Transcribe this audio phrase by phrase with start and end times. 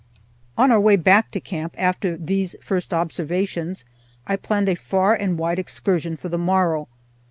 [0.57, 3.85] On our way back to camp after these first observations
[4.25, 6.87] I planned a far and wide excursion for the morrow.